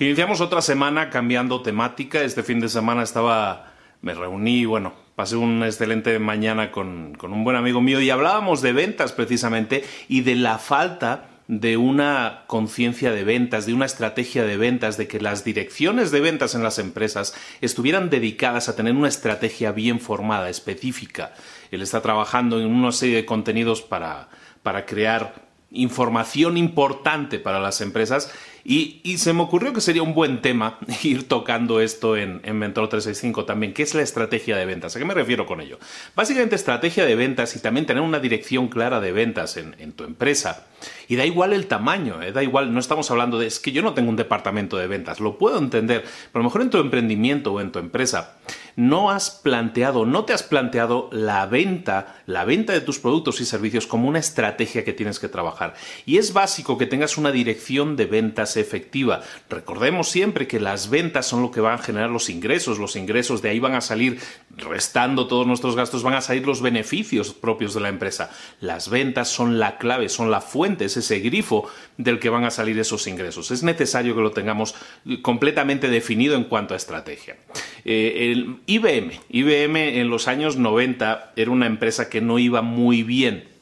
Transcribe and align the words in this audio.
Iniciamos 0.00 0.40
otra 0.40 0.60
semana 0.60 1.08
cambiando 1.08 1.62
temática. 1.62 2.22
Este 2.22 2.42
fin 2.42 2.58
de 2.58 2.68
semana 2.68 3.04
estaba, 3.04 3.72
me 4.02 4.12
reuní, 4.12 4.64
bueno, 4.64 4.92
pasé 5.14 5.36
una 5.36 5.66
excelente 5.66 6.18
mañana 6.18 6.72
con, 6.72 7.14
con 7.14 7.32
un 7.32 7.44
buen 7.44 7.54
amigo 7.54 7.80
mío 7.80 8.00
y 8.00 8.10
hablábamos 8.10 8.60
de 8.60 8.72
ventas 8.72 9.12
precisamente 9.12 9.84
y 10.08 10.22
de 10.22 10.34
la 10.34 10.58
falta 10.58 11.28
de 11.46 11.76
una 11.76 12.42
conciencia 12.48 13.12
de 13.12 13.22
ventas, 13.22 13.66
de 13.66 13.74
una 13.74 13.86
estrategia 13.86 14.44
de 14.44 14.56
ventas, 14.56 14.96
de 14.96 15.06
que 15.06 15.20
las 15.20 15.44
direcciones 15.44 16.10
de 16.10 16.20
ventas 16.20 16.56
en 16.56 16.64
las 16.64 16.80
empresas 16.80 17.36
estuvieran 17.60 18.10
dedicadas 18.10 18.68
a 18.68 18.74
tener 18.74 18.96
una 18.96 19.08
estrategia 19.08 19.70
bien 19.70 20.00
formada, 20.00 20.48
específica. 20.48 21.34
Él 21.70 21.82
está 21.82 22.00
trabajando 22.02 22.58
en 22.58 22.66
una 22.66 22.90
serie 22.90 23.16
de 23.16 23.26
contenidos 23.26 23.82
para, 23.82 24.28
para 24.64 24.86
crear 24.86 25.34
información 25.70 26.56
importante 26.56 27.38
para 27.38 27.60
las 27.60 27.80
empresas 27.80 28.32
y, 28.66 29.18
se 29.18 29.34
me 29.34 29.42
ocurrió 29.42 29.74
que 29.74 29.82
sería 29.82 30.02
un 30.02 30.14
buen 30.14 30.40
tema 30.40 30.78
ir 31.02 31.28
tocando 31.28 31.80
esto 31.80 32.16
en, 32.16 32.40
Mentor 32.56 32.88
365 32.88 33.44
también, 33.44 33.74
que 33.74 33.82
es 33.82 33.94
la 33.94 34.00
estrategia 34.00 34.56
de 34.56 34.64
ventas. 34.64 34.96
¿A 34.96 34.98
qué 34.98 35.04
me 35.04 35.12
refiero 35.12 35.44
con 35.44 35.60
ello? 35.60 35.78
Básicamente 36.16 36.56
estrategia 36.56 37.04
de 37.04 37.14
ventas 37.14 37.54
y 37.56 37.58
también 37.60 37.84
tener 37.84 38.02
una 38.02 38.20
dirección 38.20 38.68
clara 38.68 39.00
de 39.00 39.12
ventas 39.12 39.58
en, 39.58 39.92
tu 39.92 40.04
empresa. 40.04 40.66
Y 41.08 41.16
da 41.16 41.26
igual 41.26 41.52
el 41.52 41.66
tamaño, 41.66 42.22
¿eh? 42.22 42.32
da 42.32 42.42
igual, 42.42 42.72
no 42.72 42.80
estamos 42.80 43.10
hablando 43.10 43.38
de, 43.38 43.46
es 43.46 43.60
que 43.60 43.72
yo 43.72 43.82
no 43.82 43.92
tengo 43.92 44.08
un 44.08 44.16
departamento 44.16 44.78
de 44.78 44.86
ventas, 44.86 45.20
lo 45.20 45.36
puedo 45.36 45.58
entender, 45.58 46.02
pero 46.02 46.40
a 46.40 46.42
lo 46.42 46.44
mejor 46.44 46.62
en 46.62 46.70
tu 46.70 46.78
emprendimiento 46.78 47.52
o 47.52 47.60
en 47.60 47.70
tu 47.70 47.78
empresa 47.78 48.36
no 48.76 49.10
has 49.10 49.30
planteado, 49.30 50.04
no 50.04 50.24
te 50.24 50.32
has 50.32 50.42
planteado 50.42 51.08
la 51.12 51.46
venta, 51.46 52.22
la 52.26 52.44
venta 52.44 52.72
de 52.72 52.80
tus 52.80 52.98
productos 52.98 53.40
y 53.40 53.44
servicios 53.44 53.86
como 53.86 54.08
una 54.08 54.18
estrategia 54.18 54.84
que 54.84 54.92
tienes 54.92 55.18
que 55.18 55.28
trabajar. 55.28 55.74
Y 56.06 56.18
es 56.18 56.32
básico 56.32 56.76
que 56.76 56.86
tengas 56.86 57.16
una 57.16 57.30
dirección 57.30 57.96
de 57.96 58.06
ventas 58.06 58.53
efectiva. 58.56 59.22
Recordemos 59.48 60.08
siempre 60.08 60.46
que 60.46 60.60
las 60.60 60.90
ventas 60.90 61.26
son 61.26 61.42
lo 61.42 61.50
que 61.50 61.60
van 61.60 61.74
a 61.74 61.82
generar 61.82 62.10
los 62.10 62.30
ingresos, 62.30 62.78
los 62.78 62.96
ingresos 62.96 63.42
de 63.42 63.50
ahí 63.50 63.58
van 63.58 63.74
a 63.74 63.80
salir, 63.80 64.18
restando 64.56 65.26
todos 65.26 65.46
nuestros 65.46 65.76
gastos, 65.76 66.02
van 66.02 66.14
a 66.14 66.20
salir 66.20 66.46
los 66.46 66.62
beneficios 66.62 67.32
propios 67.32 67.74
de 67.74 67.80
la 67.80 67.88
empresa. 67.88 68.30
Las 68.60 68.88
ventas 68.88 69.28
son 69.28 69.58
la 69.58 69.78
clave, 69.78 70.08
son 70.08 70.30
la 70.30 70.40
fuente, 70.40 70.84
es 70.84 70.96
ese 70.96 71.20
grifo 71.20 71.68
del 71.96 72.18
que 72.18 72.28
van 72.28 72.44
a 72.44 72.50
salir 72.50 72.78
esos 72.78 73.06
ingresos. 73.06 73.50
Es 73.50 73.62
necesario 73.62 74.14
que 74.14 74.22
lo 74.22 74.30
tengamos 74.30 74.74
completamente 75.22 75.88
definido 75.88 76.36
en 76.36 76.44
cuanto 76.44 76.74
a 76.74 76.76
estrategia. 76.76 77.36
Eh, 77.84 78.30
el 78.32 78.58
IBM, 78.66 79.20
IBM 79.30 80.00
en 80.00 80.08
los 80.08 80.28
años 80.28 80.56
90 80.56 81.32
era 81.36 81.50
una 81.50 81.66
empresa 81.66 82.08
que 82.08 82.20
no 82.20 82.38
iba 82.38 82.62
muy 82.62 83.02
bien. 83.02 83.53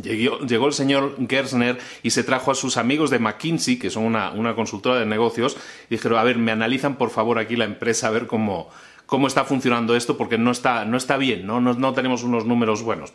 Llegó, 0.00 0.66
el 0.66 0.72
señor 0.72 1.16
Gersner 1.28 1.78
y 2.02 2.10
se 2.10 2.24
trajo 2.24 2.50
a 2.50 2.54
sus 2.54 2.78
amigos 2.78 3.10
de 3.10 3.18
McKinsey, 3.18 3.78
que 3.78 3.90
son 3.90 4.04
una, 4.04 4.54
consultora 4.54 4.98
de 4.98 5.06
negocios, 5.06 5.56
y 5.90 5.96
dijeron, 5.96 6.18
a 6.18 6.24
ver, 6.24 6.38
me 6.38 6.52
analizan 6.52 6.96
por 6.96 7.10
favor 7.10 7.38
aquí 7.38 7.56
la 7.56 7.66
empresa, 7.66 8.08
a 8.08 8.10
ver 8.10 8.26
cómo, 8.26 8.70
cómo 9.04 9.26
está 9.26 9.44
funcionando 9.44 9.94
esto, 9.94 10.16
porque 10.16 10.38
no 10.38 10.50
está, 10.50 10.86
no 10.86 10.96
está 10.96 11.18
bien, 11.18 11.46
¿no? 11.46 11.60
¿no? 11.60 11.74
No, 11.74 11.92
tenemos 11.92 12.22
unos 12.22 12.46
números 12.46 12.82
buenos. 12.82 13.12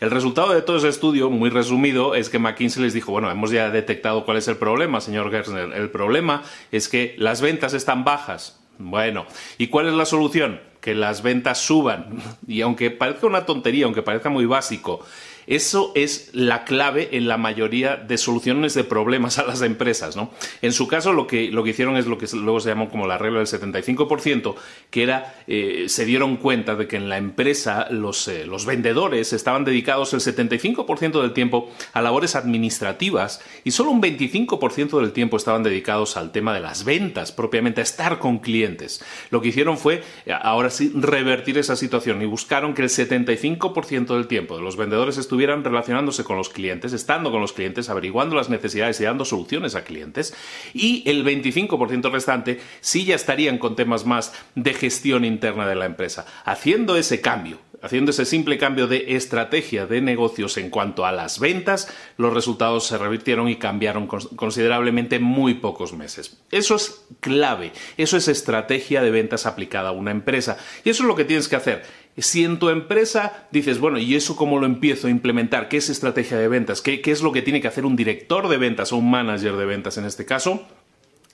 El 0.00 0.10
resultado 0.10 0.52
de 0.52 0.60
todo 0.60 0.76
ese 0.76 0.88
estudio, 0.88 1.30
muy 1.30 1.48
resumido, 1.48 2.14
es 2.14 2.28
que 2.28 2.38
McKinsey 2.38 2.82
les 2.82 2.92
dijo, 2.92 3.12
bueno, 3.12 3.30
hemos 3.30 3.50
ya 3.50 3.70
detectado 3.70 4.26
cuál 4.26 4.36
es 4.36 4.48
el 4.48 4.56
problema, 4.56 5.00
señor 5.00 5.30
Gersner. 5.30 5.72
El 5.72 5.88
problema 5.88 6.42
es 6.72 6.88
que 6.88 7.14
las 7.16 7.40
ventas 7.40 7.72
están 7.72 8.04
bajas. 8.04 8.60
Bueno, 8.78 9.26
¿y 9.56 9.68
cuál 9.68 9.88
es 9.88 9.94
la 9.94 10.04
solución? 10.04 10.60
Que 10.80 10.94
las 10.94 11.22
ventas 11.22 11.58
suban. 11.58 12.22
Y 12.46 12.60
aunque 12.60 12.90
parezca 12.90 13.26
una 13.26 13.44
tontería, 13.44 13.84
aunque 13.86 14.02
parezca 14.02 14.30
muy 14.30 14.46
básico, 14.46 15.04
eso 15.48 15.92
es 15.94 16.28
la 16.34 16.64
clave 16.64 17.08
en 17.12 17.26
la 17.26 17.38
mayoría 17.38 17.96
de 17.96 18.18
soluciones 18.18 18.74
de 18.74 18.84
problemas 18.84 19.38
a 19.38 19.44
las 19.44 19.62
empresas. 19.62 20.14
¿no? 20.14 20.30
En 20.60 20.74
su 20.74 20.86
caso, 20.86 21.14
lo 21.14 21.26
que, 21.26 21.50
lo 21.50 21.64
que 21.64 21.70
hicieron 21.70 21.96
es 21.96 22.06
lo 22.06 22.18
que 22.18 22.26
luego 22.34 22.60
se 22.60 22.68
llamó 22.68 22.90
como 22.90 23.06
la 23.06 23.16
regla 23.16 23.38
del 23.38 23.46
75%, 23.46 24.54
que 24.90 25.02
era, 25.02 25.36
eh, 25.46 25.86
se 25.88 26.04
dieron 26.04 26.36
cuenta 26.36 26.76
de 26.76 26.86
que 26.86 26.96
en 26.96 27.08
la 27.08 27.16
empresa 27.16 27.88
los, 27.90 28.28
eh, 28.28 28.44
los 28.44 28.66
vendedores 28.66 29.32
estaban 29.32 29.64
dedicados 29.64 30.12
el 30.12 30.20
75% 30.20 31.22
del 31.22 31.32
tiempo 31.32 31.70
a 31.94 32.02
labores 32.02 32.36
administrativas 32.36 33.40
y 33.64 33.70
solo 33.70 33.90
un 33.90 34.02
25% 34.02 35.00
del 35.00 35.12
tiempo 35.12 35.38
estaban 35.38 35.62
dedicados 35.62 36.18
al 36.18 36.30
tema 36.30 36.52
de 36.52 36.60
las 36.60 36.84
ventas, 36.84 37.32
propiamente 37.32 37.80
a 37.80 37.84
estar 37.84 38.18
con 38.18 38.40
clientes. 38.40 39.02
Lo 39.30 39.40
que 39.40 39.48
hicieron 39.48 39.78
fue, 39.78 40.02
eh, 40.26 40.32
ahora 40.42 40.68
sí, 40.68 40.92
revertir 40.94 41.56
esa 41.56 41.74
situación 41.74 42.20
y 42.20 42.26
buscaron 42.26 42.74
que 42.74 42.82
el 42.82 42.90
75% 42.90 44.14
del 44.14 44.26
tiempo 44.26 44.54
de 44.54 44.62
los 44.62 44.76
vendedores 44.76 45.16
estuvieran 45.16 45.37
estuvieran 45.38 45.62
relacionándose 45.62 46.24
con 46.24 46.36
los 46.36 46.48
clientes, 46.48 46.92
estando 46.92 47.30
con 47.30 47.40
los 47.40 47.52
clientes, 47.52 47.88
averiguando 47.88 48.34
las 48.34 48.50
necesidades 48.50 49.00
y 49.00 49.04
dando 49.04 49.24
soluciones 49.24 49.76
a 49.76 49.84
clientes. 49.84 50.34
Y 50.74 51.08
el 51.08 51.24
25% 51.24 52.10
restante 52.10 52.58
sí 52.80 53.04
ya 53.04 53.14
estarían 53.14 53.58
con 53.58 53.76
temas 53.76 54.04
más 54.04 54.32
de 54.56 54.74
gestión 54.74 55.24
interna 55.24 55.68
de 55.68 55.76
la 55.76 55.86
empresa, 55.86 56.26
haciendo 56.44 56.96
ese 56.96 57.20
cambio. 57.20 57.60
Haciendo 57.80 58.10
ese 58.10 58.24
simple 58.24 58.58
cambio 58.58 58.88
de 58.88 59.14
estrategia 59.14 59.86
de 59.86 60.00
negocios 60.00 60.56
en 60.56 60.68
cuanto 60.68 61.06
a 61.06 61.12
las 61.12 61.38
ventas, 61.38 61.88
los 62.16 62.34
resultados 62.34 62.88
se 62.88 62.98
revirtieron 62.98 63.48
y 63.48 63.54
cambiaron 63.54 64.08
considerablemente 64.08 65.14
en 65.14 65.22
muy 65.22 65.54
pocos 65.54 65.92
meses. 65.92 66.42
Eso 66.50 66.74
es 66.74 67.04
clave, 67.20 67.70
eso 67.96 68.16
es 68.16 68.26
estrategia 68.26 69.00
de 69.00 69.12
ventas 69.12 69.46
aplicada 69.46 69.90
a 69.90 69.92
una 69.92 70.10
empresa 70.10 70.58
y 70.82 70.90
eso 70.90 71.04
es 71.04 71.06
lo 71.06 71.14
que 71.14 71.24
tienes 71.24 71.46
que 71.46 71.54
hacer 71.54 71.84
Si 72.18 72.44
en 72.44 72.58
tu 72.58 72.68
empresa 72.68 73.46
dices, 73.50 73.78
bueno, 73.78 73.98
¿y 73.98 74.14
eso 74.14 74.36
cómo 74.36 74.58
lo 74.58 74.66
empiezo 74.66 75.06
a 75.06 75.10
implementar? 75.10 75.68
¿Qué 75.68 75.76
es 75.76 75.88
estrategia 75.88 76.36
de 76.36 76.48
ventas? 76.48 76.80
¿Qué, 76.80 77.00
qué 77.00 77.12
es 77.12 77.22
lo 77.22 77.32
que 77.32 77.42
tiene 77.42 77.60
que 77.60 77.68
hacer 77.68 77.84
un 77.84 77.96
director 77.96 78.48
de 78.48 78.58
ventas 78.58 78.92
o 78.92 78.96
un 78.96 79.10
manager 79.10 79.56
de 79.56 79.66
ventas 79.66 79.98
en 79.98 80.04
este 80.04 80.24
caso? 80.24 80.66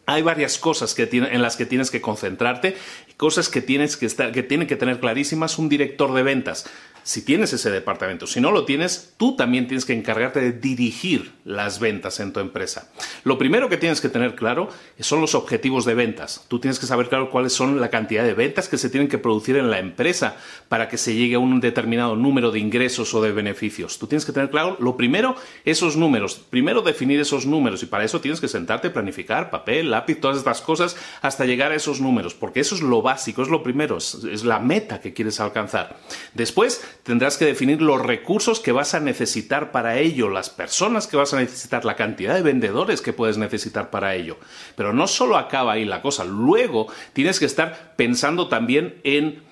Hay 0.07 0.21
varias 0.21 0.59
cosas 0.59 0.95
que 0.95 1.09
en 1.11 1.41
las 1.41 1.57
que 1.57 1.65
tienes 1.65 1.91
que 1.91 2.03
concentrarte, 2.03 2.77
cosas 3.17 3.49
que 3.49 3.63
tienes 3.63 3.97
que 3.97 4.05
estar, 4.05 4.33
que 4.33 4.43
tienen 4.43 4.69
que 4.69 4.77
tener 4.77 5.01
clarísimas 5.01 5.59
un 5.59 5.71
director 5.71 6.13
de 6.13 6.23
ventas 6.23 6.67
si 7.05 7.23
tienes 7.23 7.53
ese 7.53 7.71
departamento. 7.71 8.27
Si 8.27 8.41
no 8.41 8.51
lo 8.51 8.65
tienes, 8.65 9.15
tú 9.19 9.37
también 9.37 9.69
tienes 9.69 9.85
que 9.85 9.93
encargarte 9.93 10.41
de 10.41 10.53
dirigir 10.53 11.33
las 11.45 11.79
ventas 11.79 12.19
en 12.19 12.33
tu 12.33 12.41
empresa. 12.41 12.91
Lo 13.25 13.39
primero 13.39 13.69
que 13.69 13.77
tienes 13.77 14.01
que 14.01 14.09
tener 14.09 14.35
claro 14.35 14.71
son 14.99 15.21
los 15.21 15.35
objetivos 15.35 15.85
de 15.85 15.95
ventas. 15.95 16.47
Tú 16.49 16.59
tienes 16.59 16.79
que 16.79 16.87
saber 16.87 17.09
claro 17.09 17.31
cuáles 17.31 17.53
son 17.53 17.81
la 17.81 17.91
cantidad 17.91 18.25
de 18.25 18.33
ventas 18.33 18.69
que 18.69 18.79
se 18.79 18.89
tienen 18.89 19.09
que 19.09 19.19
producir 19.19 19.57
en 19.57 19.71
la 19.71 19.79
empresa 19.79 20.37
para 20.69 20.89
que 20.89 20.97
se 20.97 21.15
llegue 21.15 21.35
a 21.35 21.39
un 21.39 21.61
determinado 21.61 22.17
número 22.17 22.51
de 22.51 22.59
ingresos 22.59 23.13
o 23.15 23.23
de 23.23 23.33
beneficios. 23.33 23.99
Tú 23.99 24.07
tienes 24.07 24.25
que 24.25 24.33
tener 24.33 24.51
claro, 24.51 24.79
lo 24.81 24.97
primero, 24.97 25.37
esos 25.67 25.97
números. 25.97 26.41
Primero 26.49 26.81
definir 26.81 27.21
esos 27.21 27.45
números 27.45 27.83
y 27.83 27.87
para 27.87 28.05
eso 28.05 28.23
tienes 28.23 28.41
que 28.41 28.49
sentarte, 28.49 28.89
planificar, 28.89 29.51
papel, 29.51 29.91
lápiz, 29.91 30.17
todas 30.17 30.39
estas 30.39 30.63
cosas 30.63 30.97
hasta 31.21 31.45
llegar 31.45 31.71
a 31.71 31.75
esos 31.75 32.01
números, 32.01 32.35
porque 32.35 32.61
eso 32.61 32.75
es 32.75 32.81
lo 32.81 33.03
básico, 33.03 33.43
es 33.43 33.49
lo 33.49 33.63
primero, 33.63 33.99
es, 33.99 34.15
es 34.25 34.45
la 34.45 34.59
meta 34.59 35.03
que 35.03 35.13
quieres 35.13 35.39
alcanzar. 35.41 35.99
Después, 36.33 36.83
tendrás 37.05 37.37
que 37.37 37.45
definir 37.45 37.81
los 37.81 38.01
recursos 38.01 38.61
que 38.61 38.73
vas 38.73 38.95
a 38.95 39.01
necesitar 39.01 39.71
para 39.71 39.99
ello, 39.99 40.29
las 40.31 40.51
personas 40.51 41.07
que 41.07 41.17
vas 41.17 41.33
a 41.35 41.39
necesitar, 41.39 41.85
la 41.85 41.97
cantidad 41.97 42.35
de 42.35 42.43
vendedores 42.43 43.03
que 43.03 43.13
puedes 43.13 43.39
necesitar 43.39 43.91
para 43.91 44.15
ello. 44.15 44.39
Pero 44.75 44.93
no 44.93 45.07
solo 45.07 45.37
acaba 45.37 45.75
ahí 45.75 45.85
la 45.85 46.03
cosa, 46.03 46.25
luego 46.25 46.89
tienes 47.13 47.39
que 47.39 47.45
estar 47.45 47.95
pensando 47.97 48.49
también 48.49 49.01
en 49.05 49.43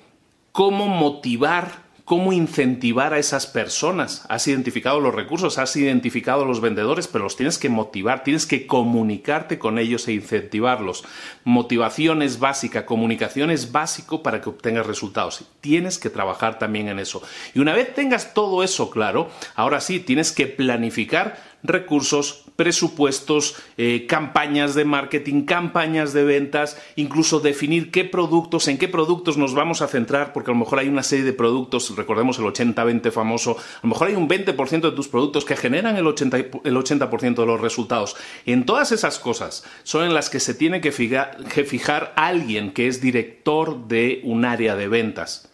cómo 0.50 0.88
motivar 0.88 1.82
cómo 2.12 2.34
incentivar 2.34 3.14
a 3.14 3.18
esas 3.18 3.46
personas. 3.46 4.26
Has 4.28 4.46
identificado 4.46 5.00
los 5.00 5.14
recursos, 5.14 5.56
has 5.56 5.74
identificado 5.76 6.44
los 6.44 6.60
vendedores, 6.60 7.08
pero 7.08 7.24
los 7.24 7.36
tienes 7.36 7.56
que 7.56 7.70
motivar, 7.70 8.22
tienes 8.22 8.44
que 8.44 8.66
comunicarte 8.66 9.58
con 9.58 9.78
ellos 9.78 10.06
e 10.08 10.12
incentivarlos. 10.12 11.04
Motivación 11.44 12.20
es 12.20 12.38
básica, 12.38 12.84
comunicación 12.84 13.50
es 13.50 13.72
básico 13.72 14.22
para 14.22 14.42
que 14.42 14.50
obtengas 14.50 14.86
resultados. 14.86 15.46
Tienes 15.62 15.98
que 15.98 16.10
trabajar 16.10 16.58
también 16.58 16.88
en 16.88 16.98
eso. 16.98 17.22
Y 17.54 17.60
una 17.60 17.72
vez 17.72 17.94
tengas 17.94 18.34
todo 18.34 18.62
eso 18.62 18.90
claro, 18.90 19.30
ahora 19.54 19.80
sí, 19.80 19.98
tienes 19.98 20.32
que 20.32 20.46
planificar 20.46 21.51
recursos, 21.62 22.44
presupuestos, 22.56 23.56
eh, 23.76 24.06
campañas 24.08 24.74
de 24.74 24.84
marketing, 24.84 25.42
campañas 25.44 26.12
de 26.12 26.24
ventas, 26.24 26.80
incluso 26.96 27.40
definir 27.40 27.90
qué 27.90 28.04
productos, 28.04 28.68
en 28.68 28.78
qué 28.78 28.88
productos 28.88 29.36
nos 29.36 29.54
vamos 29.54 29.82
a 29.82 29.88
centrar, 29.88 30.32
porque 30.32 30.50
a 30.50 30.54
lo 30.54 30.60
mejor 30.60 30.78
hay 30.78 30.88
una 30.88 31.02
serie 31.02 31.24
de 31.24 31.32
productos, 31.32 31.94
recordemos 31.96 32.38
el 32.38 32.44
80-20 32.44 33.10
famoso, 33.10 33.56
a 33.58 33.80
lo 33.82 33.88
mejor 33.90 34.08
hay 34.08 34.14
un 34.14 34.28
20% 34.28 34.80
de 34.80 34.92
tus 34.92 35.08
productos 35.08 35.44
que 35.44 35.56
generan 35.56 35.96
el 35.96 36.04
80%, 36.04 36.60
el 36.64 36.76
80 36.76 37.06
de 37.06 37.46
los 37.46 37.60
resultados. 37.60 38.16
En 38.46 38.66
todas 38.66 38.92
esas 38.92 39.18
cosas 39.18 39.64
son 39.82 40.04
en 40.04 40.14
las 40.14 40.30
que 40.30 40.40
se 40.40 40.54
tiene 40.54 40.80
que 40.80 40.92
fijar 40.92 42.12
alguien 42.16 42.72
que 42.72 42.88
es 42.88 43.00
director 43.00 43.86
de 43.86 44.20
un 44.24 44.44
área 44.44 44.76
de 44.76 44.88
ventas. 44.88 45.51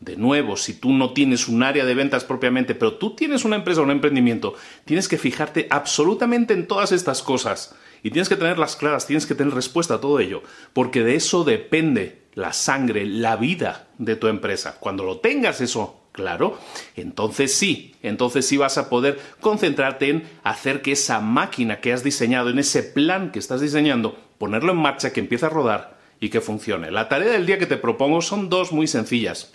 De 0.00 0.16
nuevo, 0.16 0.56
si 0.56 0.74
tú 0.74 0.92
no 0.92 1.12
tienes 1.12 1.48
un 1.48 1.62
área 1.62 1.84
de 1.84 1.94
ventas 1.94 2.24
propiamente, 2.24 2.74
pero 2.76 2.94
tú 2.94 3.16
tienes 3.16 3.44
una 3.44 3.56
empresa 3.56 3.80
o 3.80 3.84
un 3.84 3.90
emprendimiento, 3.90 4.54
tienes 4.84 5.08
que 5.08 5.18
fijarte 5.18 5.66
absolutamente 5.70 6.54
en 6.54 6.68
todas 6.68 6.92
estas 6.92 7.20
cosas 7.20 7.74
y 8.04 8.10
tienes 8.10 8.28
que 8.28 8.36
tenerlas 8.36 8.76
claras, 8.76 9.06
tienes 9.06 9.26
que 9.26 9.34
tener 9.34 9.54
respuesta 9.54 9.94
a 9.94 10.00
todo 10.00 10.20
ello, 10.20 10.42
porque 10.72 11.02
de 11.02 11.16
eso 11.16 11.42
depende 11.42 12.22
la 12.34 12.52
sangre, 12.52 13.06
la 13.06 13.34
vida 13.34 13.88
de 13.98 14.14
tu 14.14 14.28
empresa. 14.28 14.76
Cuando 14.78 15.02
lo 15.02 15.18
tengas 15.18 15.60
eso 15.60 16.02
claro, 16.12 16.58
entonces 16.94 17.54
sí, 17.54 17.94
entonces 18.02 18.46
sí 18.46 18.56
vas 18.56 18.78
a 18.78 18.88
poder 18.88 19.18
concentrarte 19.40 20.10
en 20.10 20.28
hacer 20.44 20.80
que 20.80 20.92
esa 20.92 21.18
máquina 21.20 21.80
que 21.80 21.92
has 21.92 22.04
diseñado, 22.04 22.50
en 22.50 22.60
ese 22.60 22.84
plan 22.84 23.32
que 23.32 23.40
estás 23.40 23.60
diseñando, 23.60 24.16
ponerlo 24.38 24.72
en 24.72 24.78
marcha, 24.78 25.12
que 25.12 25.20
empiece 25.20 25.46
a 25.46 25.50
rodar 25.50 25.98
y 26.20 26.28
que 26.28 26.40
funcione. 26.40 26.92
La 26.92 27.08
tarea 27.08 27.32
del 27.32 27.46
día 27.46 27.58
que 27.58 27.66
te 27.66 27.76
propongo 27.76 28.22
son 28.22 28.48
dos 28.48 28.72
muy 28.72 28.86
sencillas. 28.86 29.50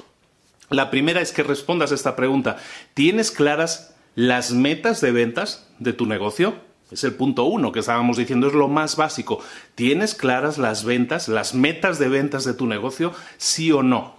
La 0.74 0.90
primera 0.90 1.22
es 1.22 1.32
que 1.32 1.44
respondas 1.44 1.92
a 1.92 1.96
esta 1.96 2.16
pregunta. 2.16 2.58
¿Tienes 2.96 3.30
claras 3.30 3.94
las 4.16 4.54
metas 4.54 5.02
de 5.02 5.12
ventas 5.12 5.68
de 5.78 5.94
tu 5.94 6.08
negocio? 6.08 6.56
Es 6.92 7.04
el 7.04 7.14
punto 7.14 7.44
uno 7.44 7.72
que 7.72 7.80
estábamos 7.80 8.18
diciendo, 8.18 8.48
es 8.48 8.54
lo 8.54 8.68
más 8.68 8.96
básico. 8.96 9.40
¿Tienes 9.76 10.16
claras 10.16 10.58
las 10.58 10.84
ventas, 10.84 11.28
las 11.28 11.54
metas 11.54 12.00
de 12.00 12.10
ventas 12.10 12.44
de 12.44 12.56
tu 12.56 12.66
negocio? 12.66 13.14
Sí 13.38 13.72
o 13.72 13.84
no. 13.84 14.16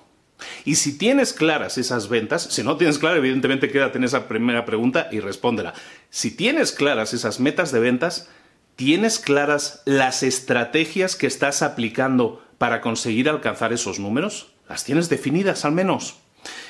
Y 0.64 0.76
si 0.76 0.96
tienes 0.96 1.32
claras 1.32 1.76
esas 1.76 2.08
ventas, 2.08 2.42
si 2.42 2.62
no 2.62 2.76
tienes 2.76 3.00
claras, 3.00 3.18
evidentemente 3.18 3.68
quédate 3.68 3.98
en 3.98 4.04
esa 4.04 4.28
primera 4.28 4.64
pregunta 4.64 5.08
y 5.10 5.18
respóndela. 5.18 5.74
Si 6.10 6.30
tienes 6.30 6.70
claras 6.70 7.14
esas 7.14 7.40
metas 7.40 7.72
de 7.72 7.80
ventas, 7.80 8.28
¿tienes 8.76 9.18
claras 9.18 9.82
las 9.86 10.22
estrategias 10.22 11.16
que 11.16 11.26
estás 11.26 11.62
aplicando 11.62 12.44
para 12.58 12.80
conseguir 12.80 13.28
alcanzar 13.28 13.72
esos 13.72 13.98
números? 13.98 14.52
¿Las 14.68 14.84
tienes 14.84 15.08
definidas 15.08 15.64
al 15.64 15.72
menos? 15.72 16.20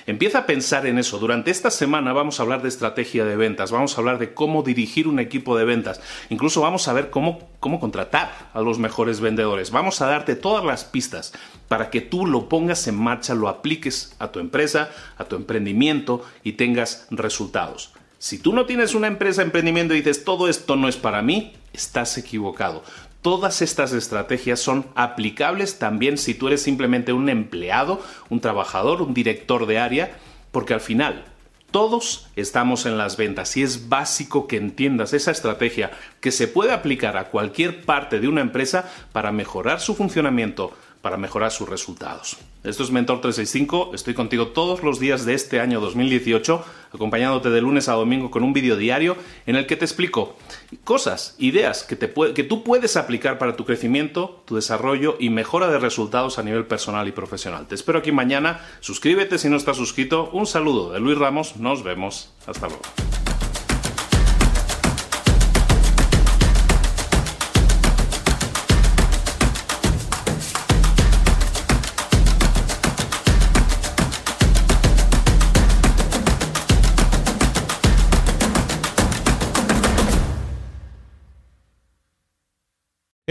Empieza 0.07 0.39
a 0.39 0.47
pensar 0.47 0.87
en 0.87 0.99
eso. 0.99 1.19
Durante 1.19 1.51
esta 1.51 1.71
semana 1.71 2.13
vamos 2.13 2.39
a 2.39 2.43
hablar 2.43 2.63
de 2.63 2.69
estrategia 2.69 3.25
de 3.25 3.37
ventas, 3.37 3.71
vamos 3.71 3.97
a 3.97 4.01
hablar 4.01 4.19
de 4.19 4.35
cómo 4.35 4.63
dirigir 4.63 5.09
un 5.09 5.19
equipo 5.19 5.57
de 5.57 5.65
ventas, 5.65 6.01
incluso 6.31 6.61
vamos 6.61 6.89
a 6.89 6.93
ver 6.93 7.11
cómo, 7.11 7.49
cómo 7.61 7.81
contratar 7.81 8.51
a 8.53 8.61
los 8.61 8.79
mejores 8.79 9.21
vendedores. 9.21 9.71
Vamos 9.71 10.01
a 10.01 10.07
darte 10.07 10.37
todas 10.37 10.65
las 10.65 10.85
pistas 10.85 11.33
para 11.69 11.91
que 11.91 12.01
tú 12.01 12.27
lo 12.27 12.49
pongas 12.49 12.87
en 12.87 12.97
marcha, 12.97 13.35
lo 13.35 13.49
apliques 13.49 14.15
a 14.19 14.29
tu 14.29 14.41
empresa, 14.41 14.91
a 15.17 15.25
tu 15.25 15.37
emprendimiento 15.37 16.25
y 16.43 16.53
tengas 16.53 17.07
resultados. 17.11 17.93
Si 18.19 18.39
tú 18.39 18.55
no 18.55 18.65
tienes 18.65 18.95
una 18.95 19.07
empresa, 19.07 19.43
emprendimiento 19.43 19.93
y 19.93 19.99
dices 19.99 20.25
todo 20.25 20.49
esto 20.49 20.77
no 20.77 20.89
es 20.89 20.97
para 20.97 21.21
mí, 21.21 21.53
estás 21.75 22.17
equivocado. 22.17 22.83
Todas 23.25 23.63
estas 23.63 23.95
estrategias 23.95 24.61
son 24.61 24.85
aplicables 24.95 25.79
también 25.79 26.19
si 26.19 26.35
tú 26.35 26.49
eres 26.49 26.61
simplemente 26.61 27.15
un 27.15 27.31
empleado, 27.31 28.03
un 28.29 28.41
trabajador, 28.41 29.01
un 29.01 29.15
director 29.15 29.65
de 29.65 29.79
área, 29.79 30.19
porque 30.53 30.75
al 30.75 30.83
final 30.83 31.25
todos 31.71 32.29
estamos 32.37 32.85
en 32.85 32.99
las 32.99 33.17
ventas 33.17 33.57
y 33.57 33.63
es 33.63 33.89
básico 33.89 34.47
que 34.47 34.59
entiendas 34.59 35.15
esa 35.15 35.31
estrategia 35.31 35.91
que 36.21 36.33
se 36.33 36.49
puede 36.49 36.75
aplicar 36.75 37.17
a 37.17 37.31
cualquier 37.31 37.87
parte 37.87 38.21
de 38.21 38.29
una 38.29 38.43
empresa 38.43 38.93
para 39.13 39.33
mejorar 39.33 39.81
su 39.81 39.95
funcionamiento, 39.95 40.75
para 41.05 41.19
mejorar 41.19 41.53
sus 41.53 41.69
resultados. 41.69 42.39
Esto 42.65 42.83
es 42.83 42.91
Mentor 42.91 43.21
365, 43.21 43.91
estoy 43.93 44.15
contigo 44.15 44.49
todos 44.49 44.83
los 44.83 44.99
días 44.99 45.27
de 45.27 45.35
este 45.35 45.61
año 45.61 45.79
2018, 45.79 46.65
acompañándote 46.95 47.51
de 47.51 47.61
lunes 47.61 47.91
a 47.91 47.93
domingo 47.93 48.31
con 48.31 48.43
un 48.43 48.55
vídeo 48.55 48.79
diario 48.79 49.15
en 49.45 49.57
el 49.57 49.67
que 49.67 49.77
te 49.77 49.85
explico 49.85 50.39
cosas, 50.83 51.35
ideas 51.37 51.83
que, 51.83 51.99
que 51.99 52.43
tú 52.43 52.65
puedes 52.65 52.97
aplicar 52.97 53.37
para 53.37 53.55
tu 53.55 53.67
crecimiento, 53.67 54.43
tu 54.47 54.57
desarrollo 54.57 55.19
y 55.21 55.29
mejora 55.29 55.69
de 55.69 55.79
resultados 55.79 56.39
a 56.39 56.43
nivel 56.43 56.65
personal 56.65 57.07
y 57.07 57.13
profesional. 57.13 57.67
Te 57.67 57.75
espero 57.75 57.99
aquí 57.99 58.11
mañana, 58.11 58.65
suscríbete 58.81 59.37
si 59.37 59.51
no 59.51 59.59
estás 59.59 59.77
suscrito, 59.77 60.31
un 60.33 60.47
saludo 60.47 60.91
de 60.91 61.01
Luis 61.01 61.19
Ramos, 61.19 61.59
nos 61.59 61.83
vemos, 61.83 62.33
hasta 62.47 62.69
luego. 62.69 62.83